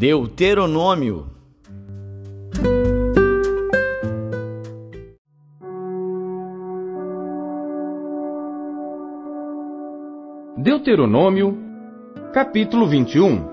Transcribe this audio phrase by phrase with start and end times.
[0.00, 1.26] Deuteronômio.
[10.56, 11.54] Deuteronômio,
[12.32, 13.46] capítulo 21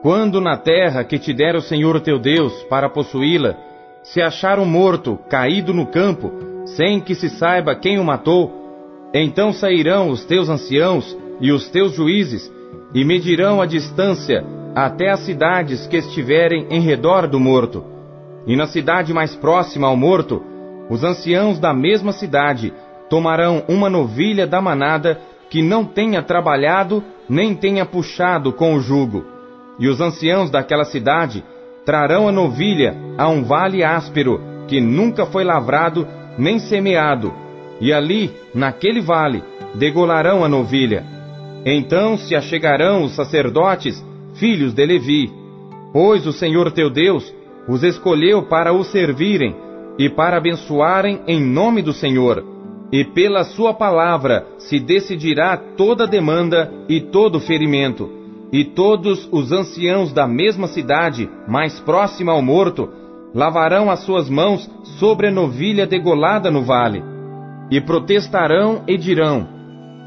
[0.00, 3.58] Quando na terra que te der o Senhor teu Deus para possuí-la,
[4.02, 6.32] se achar um morto caído no campo,
[6.64, 11.92] sem que se saiba quem o matou, então sairão os teus anciãos e os teus
[11.92, 12.50] juízes
[12.94, 17.82] e medirão a distância até as cidades que estiverem em redor do morto.
[18.46, 20.42] E na cidade mais próxima ao morto,
[20.90, 22.74] os anciãos da mesma cidade
[23.08, 29.24] tomarão uma novilha da manada que não tenha trabalhado nem tenha puxado com o jugo.
[29.78, 31.42] E os anciãos daquela cidade
[31.86, 36.06] trarão a novilha a um vale áspero que nunca foi lavrado
[36.36, 37.32] nem semeado,
[37.80, 39.42] e ali, naquele vale,
[39.74, 41.16] degolarão a novilha
[41.68, 44.00] então se achegarão os sacerdotes,
[44.38, 45.32] filhos de Levi,
[45.92, 47.34] pois o Senhor teu Deus
[47.68, 49.54] os escolheu para o servirem
[49.98, 52.44] e para abençoarem em nome do Senhor.
[52.92, 58.08] E pela sua palavra se decidirá toda demanda e todo ferimento.
[58.52, 62.88] E todos os anciãos da mesma cidade, mais próxima ao morto,
[63.34, 67.02] lavarão as suas mãos sobre a novilha degolada no vale.
[67.70, 69.48] E protestarão e dirão: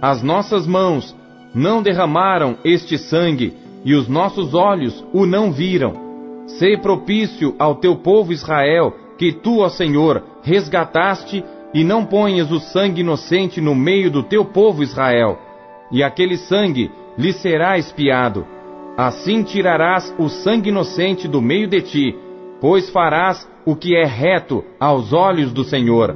[0.01, 1.13] As nossas mãos
[1.53, 5.93] não derramaram este sangue, e os nossos olhos o não viram.
[6.47, 12.59] Sê propício ao teu povo Israel, que tu, ó Senhor, resgataste, e não ponhas o
[12.59, 15.37] sangue inocente no meio do teu povo Israel,
[15.91, 18.45] e aquele sangue lhe será espiado.
[18.97, 22.15] Assim tirarás o sangue inocente do meio de ti,
[22.59, 26.15] pois farás o que é reto aos olhos do Senhor.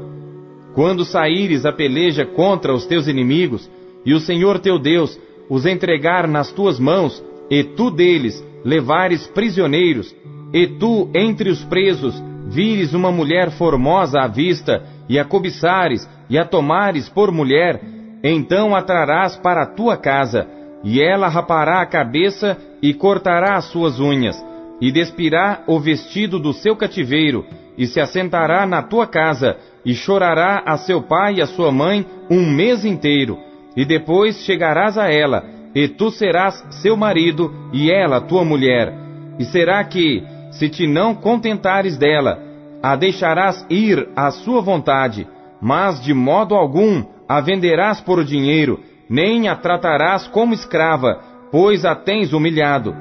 [0.73, 3.69] Quando saíres a peleja contra os teus inimigos,
[4.05, 5.19] e o Senhor teu Deus
[5.49, 10.15] os entregar nas tuas mãos, e tu deles levares prisioneiros,
[10.53, 16.37] e tu entre os presos vires uma mulher formosa à vista, e a cobiçares, e
[16.37, 17.81] a tomares por mulher,
[18.23, 20.47] então a trarás para a tua casa,
[20.83, 24.43] e ela rapará a cabeça e cortará as suas unhas,
[24.79, 27.45] e despirá o vestido do seu cativeiro,
[27.77, 32.05] e se assentará na tua casa, e chorará a seu pai e a sua mãe
[32.29, 33.37] um mês inteiro
[33.75, 35.43] e depois chegarás a ela,
[35.75, 38.93] e tu serás seu marido, e ela tua mulher.
[39.39, 42.39] E será que, se te não contentares dela,
[42.81, 45.27] a deixarás ir à sua vontade,
[45.61, 48.79] mas de modo algum a venderás por dinheiro,
[49.09, 51.19] nem a tratarás como escrava,
[51.51, 52.95] pois a tens humilhado.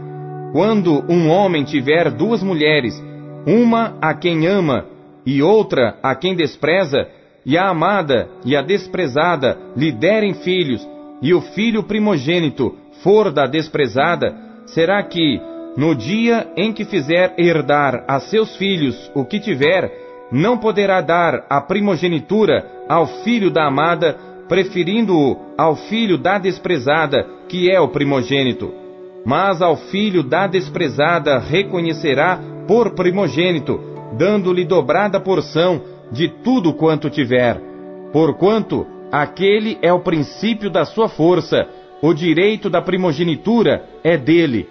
[0.53, 3.03] Quando um homem tiver duas mulheres,
[3.47, 4.87] uma a quem ama
[5.27, 7.09] e outra a quem despreza,
[7.45, 10.87] e a amada e a desprezada lhe derem filhos,
[11.23, 14.35] e o filho primogênito for da desprezada,
[14.67, 15.41] será que,
[15.77, 19.91] no dia em que fizer herdar a seus filhos o que tiver,
[20.33, 24.17] não poderá dar a primogenitura ao filho da amada,
[24.49, 28.73] preferindo-o ao filho da desprezada, que é o primogênito.
[29.25, 33.81] Mas ao filho da desprezada reconhecerá por primogênito,
[34.19, 37.61] dando-lhe dobrada porção de tudo quanto tiver,
[38.13, 41.69] porquanto aquele é o princípio da sua força,
[42.01, 44.67] o direito da primogenitura é dele.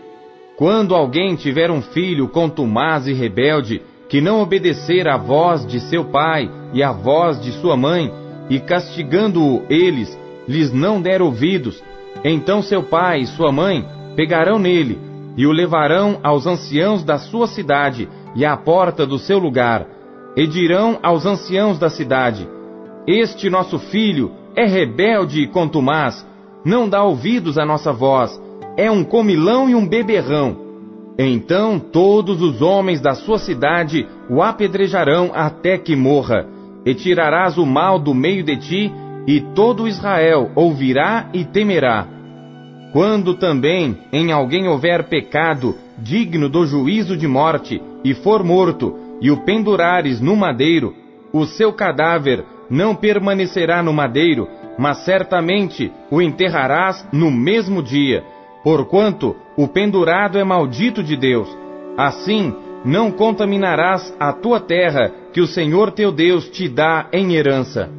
[0.57, 6.05] Quando alguém tiver um filho contumaz e rebelde, que não obedecer à voz de seu
[6.05, 8.11] pai e à voz de sua mãe,
[8.49, 11.81] e castigando-o eles, lhes não der ouvidos,
[12.23, 13.85] então seu pai e sua mãe
[14.15, 14.99] pegarão nele
[15.37, 19.87] e o levarão aos anciãos da sua cidade e à porta do seu lugar
[20.35, 22.47] e dirão aos anciãos da cidade:
[23.13, 26.25] Este nosso filho é rebelde e contumaz,
[26.63, 28.41] não dá ouvidos à nossa voz,
[28.77, 30.55] é um comilão e um beberrão.
[31.19, 36.47] Então todos os homens da sua cidade o apedrejarão até que morra,
[36.85, 38.93] e tirarás o mal do meio de ti,
[39.27, 42.07] e todo Israel ouvirá e temerá.
[42.93, 49.29] Quando também em alguém houver pecado digno do juízo de morte, e for morto, e
[49.29, 50.95] o pendurares no madeiro,
[51.33, 54.47] o seu cadáver não permanecerá no madeiro,
[54.79, 58.23] mas certamente o enterrarás no mesmo dia,
[58.63, 61.49] porquanto o pendurado é maldito de Deus.
[61.97, 67.89] Assim, não contaminarás a tua terra que o Senhor teu Deus te dá em herança.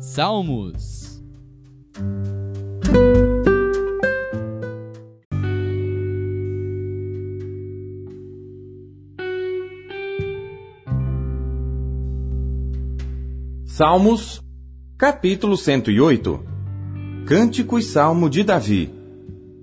[0.00, 0.89] Salmos.
[13.80, 14.42] Salmos,
[14.98, 16.44] capítulo 108
[17.26, 18.92] Cântico e Salmo de Davi.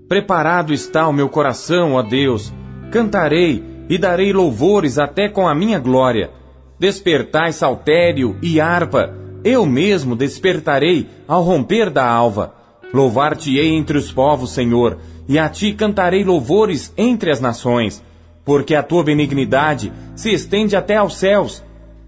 [0.09, 2.51] Preparado está o meu coração, ó Deus,
[2.91, 6.31] cantarei e darei louvores até com a minha glória.
[6.79, 12.55] Despertai saltério e harpa, eu mesmo despertarei ao romper da alva.
[12.91, 14.97] Louvar-te-ei entre os povos, Senhor,
[15.29, 18.03] e a ti cantarei louvores entre as nações,
[18.43, 21.63] porque a tua benignidade se estende até aos céus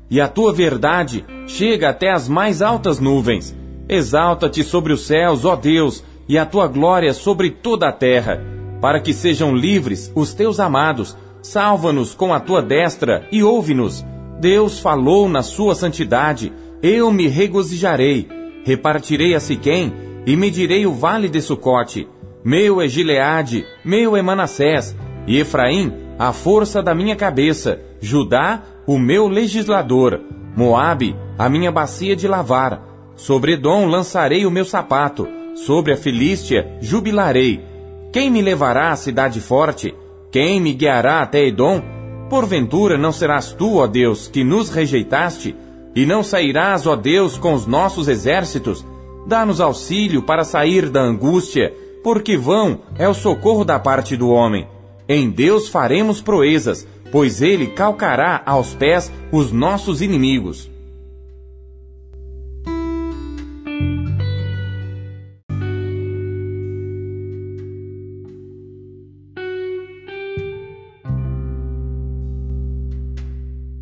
[0.10, 3.56] e a tua verdade chega até as mais altas nuvens.
[3.88, 8.42] Exalta-te sobre os céus, ó Deus, e a tua glória sobre toda a terra,
[8.82, 11.18] para que sejam livres os teus amados.
[11.42, 14.06] Salva-nos com a tua destra e ouve-nos.
[14.40, 16.52] Deus falou na sua santidade,
[16.82, 18.28] eu me regozijarei.
[18.64, 19.94] Repartirei a Siquém
[20.26, 22.08] e medirei o vale de Sucote.
[22.44, 24.96] Meu é Gileade, meu é Manassés,
[25.28, 30.20] e Efraim, a força da minha cabeça, Judá, o meu legislador,
[30.58, 32.82] Moabe, a minha bacia de lavar.
[33.16, 37.64] Sobre Edom lançarei o meu sapato, sobre a Filístia jubilarei.
[38.12, 39.94] Quem me levará à cidade forte?
[40.32, 41.84] Quem me guiará até Edom?
[42.32, 45.56] Porventura não serás tu, ó Deus, que nos rejeitaste?
[45.96, 48.84] E não sairás, ó Deus, com os nossos exércitos?
[49.28, 51.72] Dá-nos auxílio para sair da angústia,
[52.04, 54.68] porque vão é o socorro da parte do homem.
[55.08, 60.70] Em Deus faremos proezas, pois ele calcará aos pés os nossos inimigos.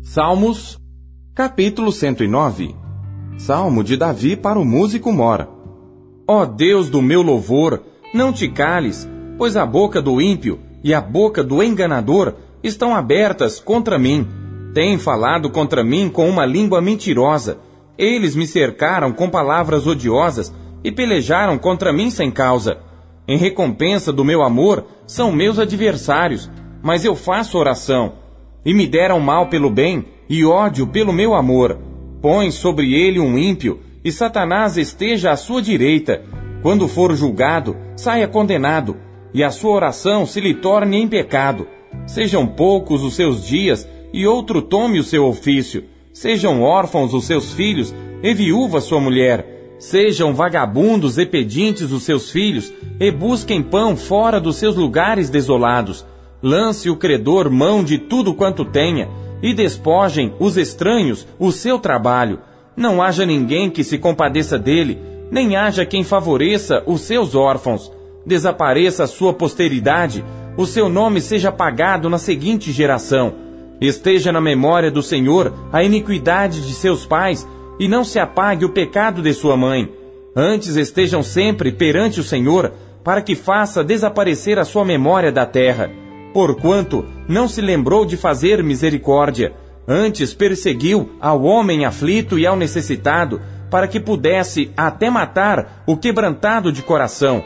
[0.02, 0.80] Salmos,
[1.34, 2.74] capítulo 109
[3.38, 5.48] Salmo de Davi para o músico mora.
[6.26, 7.82] Ó Deus do meu louvor,
[8.12, 9.08] não te cales,
[9.38, 14.26] pois a boca do ímpio e a boca do enganador estão abertas contra mim.
[14.74, 17.58] Têm falado contra mim com uma língua mentirosa.
[17.96, 22.78] Eles me cercaram com palavras odiosas e pelejaram contra mim sem causa.
[23.26, 26.50] Em recompensa do meu amor, são meus adversários,
[26.82, 28.14] mas eu faço oração.
[28.64, 31.78] E me deram mal pelo bem e ódio pelo meu amor.
[32.22, 36.22] Põe sobre ele um ímpio, e Satanás esteja à sua direita.
[36.62, 38.96] Quando for julgado, saia condenado,
[39.32, 41.66] e a sua oração se lhe torne em pecado.
[42.08, 45.84] Sejam poucos os seus dias, e outro tome o seu ofício.
[46.10, 49.76] Sejam órfãos os seus filhos, e viúva sua mulher.
[49.78, 56.04] Sejam vagabundos e pedintes os seus filhos, e busquem pão fora dos seus lugares desolados.
[56.42, 59.06] Lance o credor mão de tudo quanto tenha,
[59.42, 62.40] e despojem os estranhos o seu trabalho.
[62.74, 64.98] Não haja ninguém que se compadeça dele,
[65.30, 67.92] nem haja quem favoreça os seus órfãos.
[68.24, 70.24] Desapareça a sua posteridade,
[70.58, 73.32] o seu nome seja apagado na seguinte geração.
[73.80, 77.46] Esteja na memória do Senhor a iniquidade de seus pais,
[77.78, 79.88] e não se apague o pecado de sua mãe.
[80.34, 82.72] Antes estejam sempre perante o Senhor,
[83.04, 85.92] para que faça desaparecer a sua memória da terra.
[86.34, 89.52] Porquanto não se lembrou de fazer misericórdia,
[89.86, 93.40] antes perseguiu ao homem aflito e ao necessitado,
[93.70, 97.44] para que pudesse até matar o quebrantado de coração.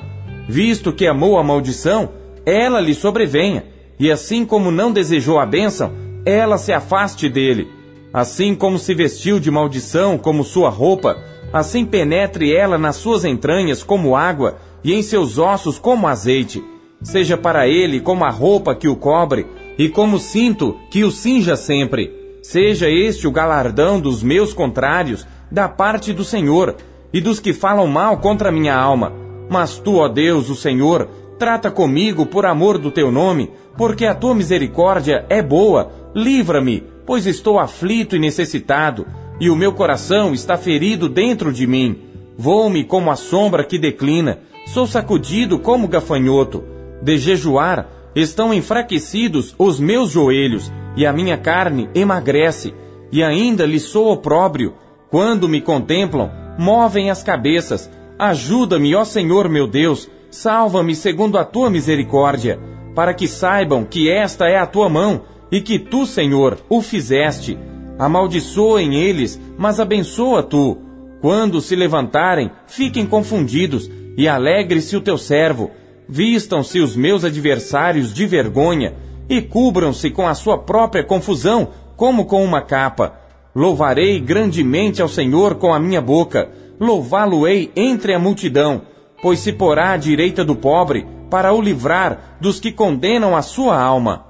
[0.48, 3.64] Visto que amou a maldição, ela lhe sobrevenha,
[3.98, 5.92] e assim como não desejou a bênção,
[6.24, 7.68] ela se afaste dele.
[8.12, 11.16] Assim como se vestiu de maldição como sua roupa,
[11.52, 16.62] assim penetre ela nas suas entranhas como água, e em seus ossos como azeite.
[17.02, 19.46] Seja para ele como a roupa que o cobre,
[19.78, 22.12] e como cinto que o cinja sempre.
[22.42, 26.76] Seja este o galardão dos meus contrários, da parte do Senhor,
[27.12, 29.12] e dos que falam mal contra minha alma.
[29.48, 31.08] Mas tu, ó Deus, o Senhor,
[31.42, 35.90] Trata comigo por amor do teu nome, porque a tua misericórdia é boa.
[36.14, 39.04] Livra-me, pois estou aflito e necessitado,
[39.40, 41.98] e o meu coração está ferido dentro de mim.
[42.38, 46.62] Vou-me como a sombra que declina, sou sacudido como gafanhoto.
[47.02, 52.72] De jejuar, estão enfraquecidos os meus joelhos, e a minha carne emagrece,
[53.10, 54.74] e ainda lhe sou opróbrio.
[55.10, 57.90] Quando me contemplam, movem as cabeças.
[58.16, 62.58] Ajuda-me, ó Senhor meu Deus, Salva-me segundo a tua misericórdia,
[62.94, 67.58] para que saibam que esta é a tua mão e que tu, Senhor, o fizeste.
[67.98, 70.78] Amaldiçoem eles, mas abençoa tu.
[71.20, 75.70] Quando se levantarem, fiquem confundidos, e alegre-se o teu servo.
[76.08, 78.94] Vistam-se os meus adversários de vergonha,
[79.28, 83.20] e cubram-se com a sua própria confusão, como com uma capa.
[83.54, 86.48] Louvarei grandemente ao Senhor com a minha boca,
[86.80, 88.90] louvá-lo-ei entre a multidão
[89.22, 93.80] pois se porá à direita do pobre para o livrar dos que condenam a sua
[93.80, 94.26] alma.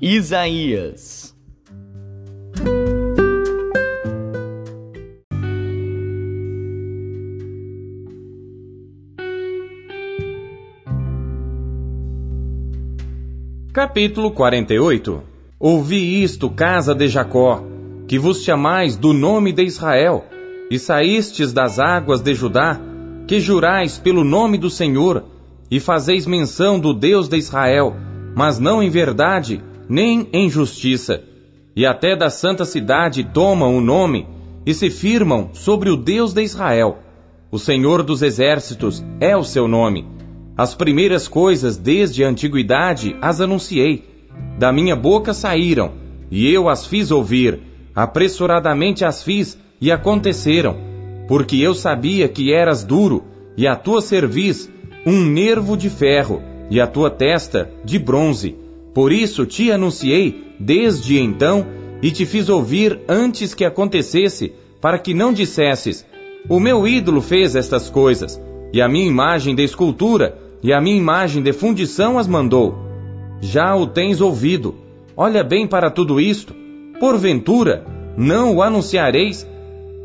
[0.00, 1.19] Isaías
[13.72, 15.22] Capítulo 48
[15.56, 17.62] Ouvi isto, casa de Jacó,
[18.08, 20.24] que vos chamais do nome de Israel,
[20.68, 22.80] e saístes das águas de Judá,
[23.28, 25.22] que jurais pelo nome do Senhor,
[25.70, 27.94] e fazeis menção do Deus de Israel,
[28.34, 31.22] mas não em verdade, nem em justiça.
[31.76, 34.26] E até da santa cidade tomam o nome,
[34.66, 36.98] e se firmam sobre o Deus de Israel.
[37.52, 40.04] O Senhor dos exércitos é o seu nome.
[40.56, 44.04] As primeiras coisas desde a antiguidade as anunciei.
[44.58, 45.92] Da minha boca saíram,
[46.30, 47.60] e eu as fiz ouvir.
[47.94, 50.76] Apressuradamente as fiz, e aconteceram.
[51.26, 53.24] Porque eu sabia que eras duro,
[53.56, 54.70] e a tua cerviz
[55.06, 58.54] um nervo de ferro, e a tua testa de bronze.
[58.94, 61.66] Por isso te anunciei desde então,
[62.02, 66.04] e te fiz ouvir antes que acontecesse, para que não dissesses:
[66.48, 68.40] O meu ídolo fez estas coisas,
[68.72, 72.74] e a minha imagem de escultura e a minha imagem de fundição as mandou.
[73.40, 74.74] Já o tens ouvido.
[75.16, 76.54] Olha bem para tudo isto.
[76.98, 77.84] Porventura,
[78.16, 79.46] não o anunciareis?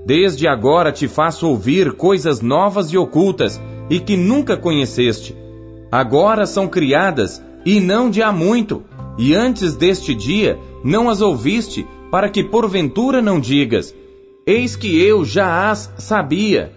[0.05, 5.35] Desde agora te faço ouvir coisas novas e ocultas e que nunca conheceste.
[5.91, 8.83] Agora são criadas e não de há muito,
[9.17, 13.93] e antes deste dia não as ouviste, para que porventura não digas:
[14.45, 16.71] Eis que eu já as sabia.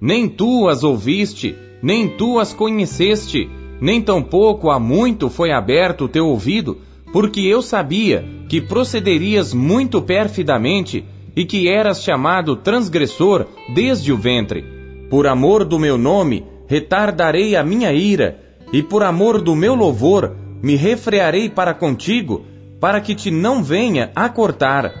[0.00, 3.48] Nem tu as ouviste, nem tu as conheceste,
[3.80, 6.78] nem tampouco há muito foi aberto o teu ouvido,
[7.12, 11.04] porque eu sabia que procederias muito perfidamente
[11.36, 14.64] e que eras chamado transgressor desde o ventre.
[15.08, 18.38] Por amor do meu nome, retardarei a minha ira,
[18.72, 22.44] e por amor do meu louvor, me refrearei para contigo,
[22.80, 24.92] para que te não venha a cortar.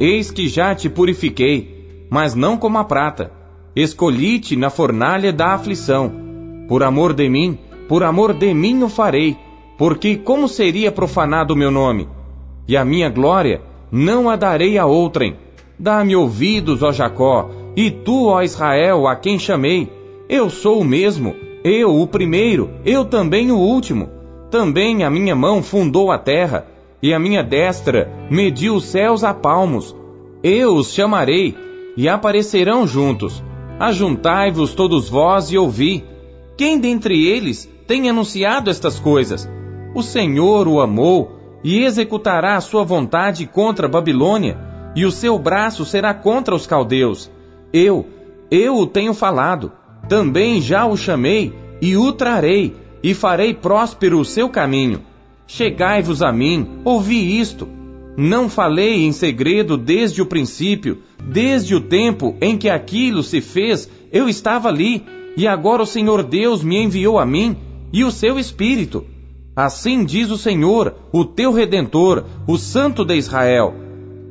[0.00, 3.37] Eis que já te purifiquei, mas não como a prata.
[3.80, 6.10] Escolhi-te na fornalha da aflição
[6.66, 7.56] por amor de mim,
[7.86, 9.36] por amor de mim o farei,
[9.78, 12.08] porque como seria profanado o meu nome?
[12.66, 15.36] E a minha glória não a darei a outrem.
[15.78, 19.88] Dá-me ouvidos, ó Jacó, e tu, ó Israel, a quem chamei.
[20.28, 24.08] Eu sou o mesmo, eu o primeiro, eu também o último.
[24.50, 26.66] Também a minha mão fundou a terra,
[27.00, 29.94] e a minha destra mediu os céus a palmos.
[30.42, 31.54] Eu os chamarei,
[31.96, 33.40] e aparecerão juntos.
[33.78, 36.04] Ajuntai-vos todos vós e ouvi.
[36.56, 39.48] Quem dentre eles tem anunciado estas coisas?
[39.94, 44.58] O Senhor o amou e executará a sua vontade contra a Babilônia,
[44.96, 47.30] e o seu braço será contra os caldeus.
[47.72, 48.06] Eu,
[48.50, 49.70] eu o tenho falado,
[50.08, 55.02] também já o chamei e o trarei, e farei próspero o seu caminho.
[55.46, 57.77] Chegai-vos a mim, ouvi isto.
[58.20, 63.88] Não falei em segredo desde o princípio, desde o tempo em que aquilo se fez,
[64.12, 65.04] eu estava ali
[65.36, 67.56] e agora o Senhor Deus me enviou a mim
[67.92, 69.06] e o seu Espírito.
[69.54, 73.72] Assim diz o Senhor, o teu Redentor, o Santo de Israel.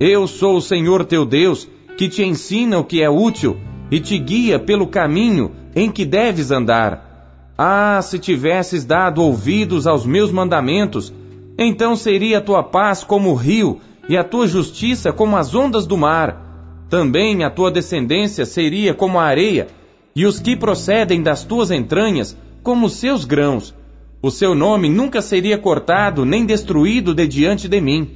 [0.02, 1.66] Eu sou o Senhor teu Deus,
[1.96, 3.56] que te ensina o que é útil
[3.90, 7.54] e te guia pelo caminho em que deves andar.
[7.58, 11.14] Ah, se tivesses dado ouvidos aos meus mandamentos,
[11.58, 15.88] então seria a tua paz como o rio e a tua justiça como as ondas
[15.88, 16.86] do mar.
[16.90, 19.68] Também a tua descendência seria como a areia
[20.16, 23.74] e os que procedem das tuas entranhas como seus grãos.
[24.22, 28.10] O seu nome nunca seria cortado nem destruído de diante de mim.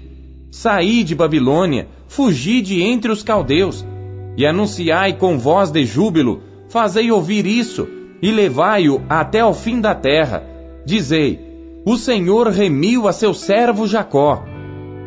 [0.50, 3.86] Saí de Babilônia, fugi de entre os caldeus,
[4.36, 7.88] e anunciai com voz de júbilo, fazei ouvir isso,
[8.22, 10.44] e levai-o até ao fim da terra.
[10.86, 11.51] Dizei:
[11.86, 14.44] O Senhor remiu a seu servo Jacó.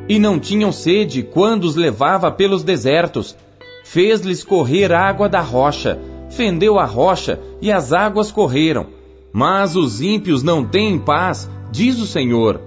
[0.09, 3.37] E não tinham sede quando os levava pelos desertos.
[3.85, 5.99] Fez-lhes correr água da rocha
[6.35, 8.87] fendeu a rocha e as águas correram.
[9.33, 12.61] Mas os ímpios não têm paz, diz o Senhor.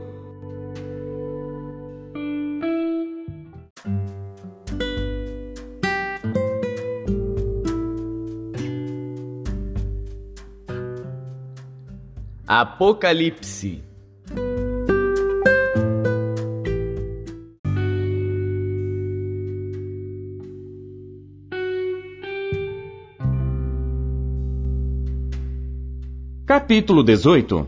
[12.46, 13.87] Apocalipse
[26.48, 27.68] Capítulo 18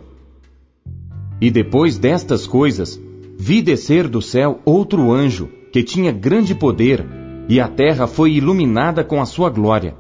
[1.41, 2.98] E depois destas coisas,
[3.38, 7.05] vi descer do céu outro anjo, que tinha grande poder,
[7.50, 9.98] e a terra foi iluminada com a sua glória.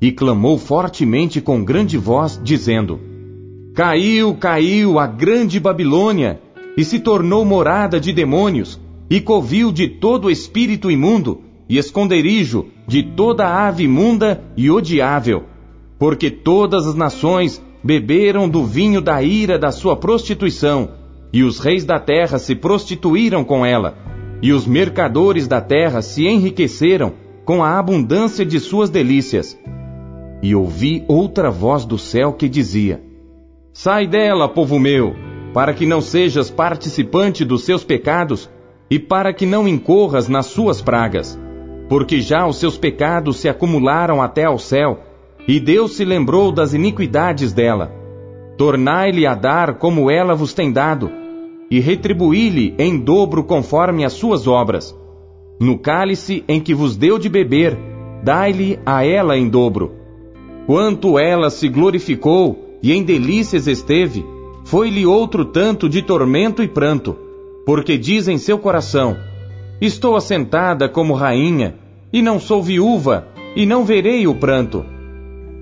[0.00, 2.98] E clamou fortemente com grande voz, dizendo:
[3.74, 6.40] Caiu, caiu a grande Babilônia,
[6.78, 13.02] e se tornou morada de demônios, e covil de todo espírito imundo, e esconderijo de
[13.02, 15.42] toda ave imunda e odiável.
[15.98, 20.92] Porque todas as nações beberam do vinho da ira da sua prostituição,
[21.30, 23.98] e os reis da terra se prostituíram com ela,
[24.40, 27.12] e os mercadores da terra se enriqueceram
[27.44, 29.58] com a abundância de suas delícias.
[30.42, 33.02] E ouvi outra voz do céu que dizia:
[33.72, 35.14] Sai dela, povo meu,
[35.52, 38.48] para que não sejas participante dos seus pecados
[38.90, 41.38] e para que não incorras nas suas pragas.
[41.88, 45.00] Porque já os seus pecados se acumularam até ao céu,
[45.46, 47.92] e Deus se lembrou das iniquidades dela.
[48.56, 51.10] Tornai-lhe a dar como ela vos tem dado,
[51.70, 54.96] e retribuí-lhe em dobro conforme as suas obras.
[55.60, 57.76] No cálice em que vos deu de beber,
[58.22, 59.92] dai-lhe a ela em dobro.
[60.66, 64.24] Quanto ela se glorificou e em delícias esteve,
[64.64, 67.16] foi-lhe outro tanto de tormento e pranto,
[67.66, 69.16] porque diz em seu coração:
[69.80, 71.76] Estou assentada como rainha,
[72.12, 74.93] e não sou viúva, e não verei o pranto.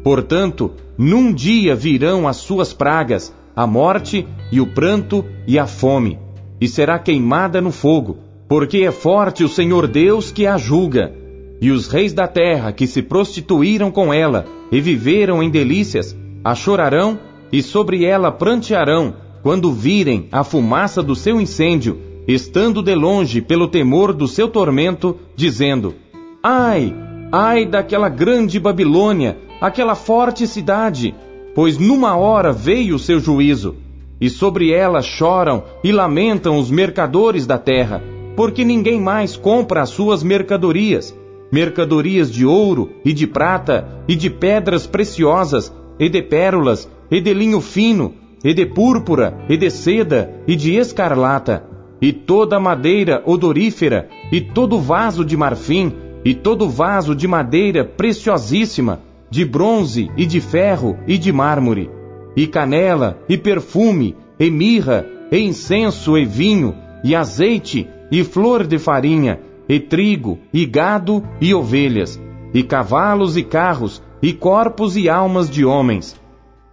[0.02, 6.18] Portanto, num dia virão as suas pragas, a morte e o pranto e a fome,
[6.60, 8.18] e será queimada no fogo,
[8.48, 11.14] porque é forte o Senhor Deus que a julga.
[11.60, 16.54] E os reis da terra que se prostituíram com ela e viveram em delícias, a
[16.54, 17.18] chorarão
[17.52, 23.68] e sobre ela prantearão, quando virem a fumaça do seu incêndio, estando de longe pelo
[23.68, 25.94] temor do seu tormento, dizendo:
[26.42, 26.94] Ai,
[27.32, 31.14] ai daquela grande Babilônia, aquela forte cidade,
[31.54, 33.74] pois numa hora veio o seu juízo,
[34.20, 38.02] e sobre ela choram e lamentam os mercadores da terra,
[38.36, 41.16] porque ninguém mais compra as suas mercadorias,
[41.50, 47.32] mercadorias de ouro e de prata e de pedras preciosas e de pérolas e de
[47.32, 48.14] linho fino
[48.44, 51.64] e de púrpura e de seda e de escarlata
[52.00, 55.92] e toda madeira odorífera e todo vaso de marfim
[56.24, 61.90] e todo vaso de madeira preciosíssima de bronze e de ferro e de mármore,
[62.36, 68.78] e canela, e perfume, e mirra, e incenso, e vinho, e azeite, e flor de
[68.78, 72.20] farinha, e trigo, e gado, e ovelhas,
[72.52, 76.20] e cavalos e carros, e corpos e almas de homens.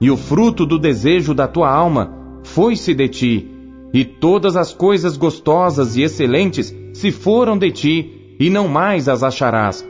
[0.02, 3.52] E o fruto do desejo da tua alma foi-se de ti,
[3.94, 9.24] e todas as coisas gostosas e excelentes se foram de ti, e não mais as
[9.24, 9.86] acharás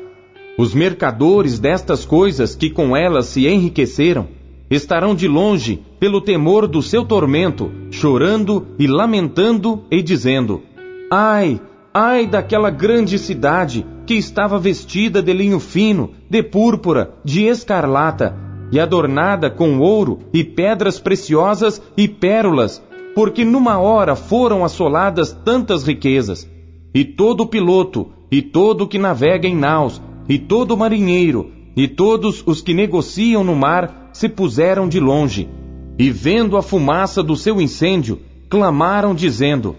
[0.60, 4.28] os mercadores destas coisas que com elas se enriqueceram
[4.70, 10.62] estarão de longe pelo temor do seu tormento, chorando e lamentando e dizendo:
[11.10, 11.62] Ai,
[11.94, 18.38] ai daquela grande cidade que estava vestida de linho fino, de púrpura, de escarlata,
[18.70, 22.84] e adornada com ouro e pedras preciosas e pérolas,
[23.16, 26.46] porque numa hora foram assoladas tantas riquezas.
[26.94, 32.62] E todo piloto, e todo que navega em naus, e todo marinheiro, e todos os
[32.62, 35.50] que negociam no mar se puseram de longe,
[35.98, 39.76] e vendo a fumaça do seu incêndio, clamaram, dizendo: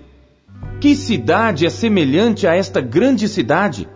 [0.81, 3.89] Que cidade é semelhante a esta grande cidade?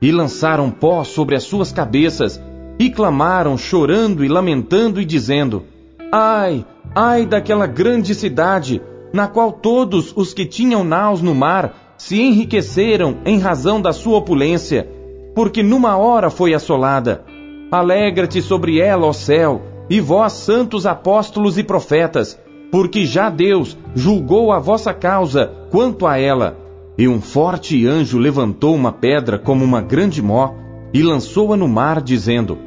[0.00, 2.40] E lançaram pó sobre as suas cabeças,
[2.78, 5.64] e clamaram, chorando e lamentando, e dizendo:
[6.10, 6.64] Ai,
[6.94, 8.80] ai daquela grande cidade,
[9.12, 14.18] na qual todos os que tinham naus no mar se enriqueceram em razão da sua
[14.18, 14.88] opulência
[15.36, 17.24] porque numa hora foi assolada.
[17.70, 22.38] Alegra-te sobre ela, ó céu, e vós, santos apóstolos e profetas,
[22.72, 26.58] porque já Deus julgou a vossa causa quanto a ela.
[26.98, 30.52] E um forte anjo levantou uma pedra como uma grande mó
[30.92, 32.58] e lançou-a no mar, dizendo: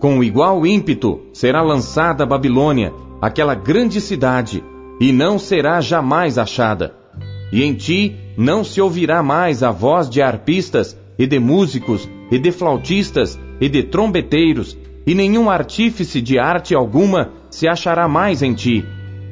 [0.00, 2.92] Com igual ímpeto será lançada a Babilônia,
[3.22, 4.64] aquela grande cidade,
[5.00, 6.96] e não será jamais achada.
[7.52, 12.38] E em ti não se ouvirá mais a voz de arpistas e de músicos, e
[12.38, 18.54] de flautistas, e de trombeteiros, e nenhum artífice de arte alguma se achará mais em
[18.54, 18.84] ti.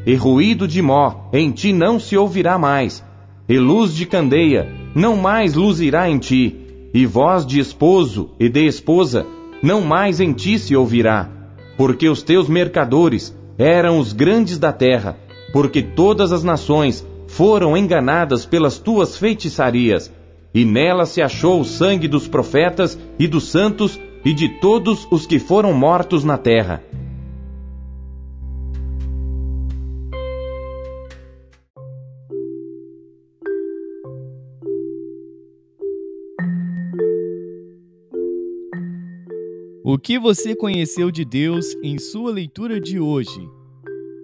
[0.05, 3.05] E ruído de mó em ti não se ouvirá mais,
[3.49, 6.57] e luz de candeia não mais luzirá em ti,
[6.93, 9.25] e voz de esposo e de esposa
[9.63, 11.31] não mais em ti se ouvirá,
[11.77, 15.17] porque os teus mercadores eram os grandes da terra,
[15.53, 20.13] porque todas as nações foram enganadas pelas tuas feitiçarias,
[20.55, 25.27] e nela se achou o sangue dos profetas e dos santos e de todos os
[25.27, 26.83] que foram mortos na terra.
[39.85, 43.49] O que você conheceu de Deus em sua leitura de hoje?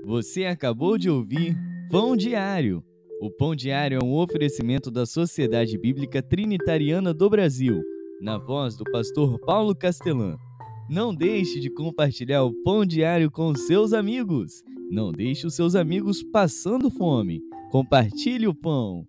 [0.05, 1.57] Você acabou de ouvir
[1.91, 2.83] Pão Diário
[3.23, 7.81] O Pão Diário é um oferecimento da Sociedade Bíblica Trinitariana do Brasil,
[8.21, 10.37] na voz do pastor Paulo Castelã.
[10.91, 14.65] Não deixe de compartilhar o Pão Diário com seus amigos.
[14.91, 17.41] Não deixe os seus amigos passando fome.
[17.71, 19.07] Compartilhe o pão.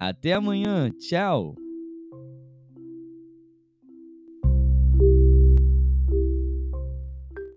[0.00, 0.90] Até amanhã.
[0.90, 1.54] Tchau.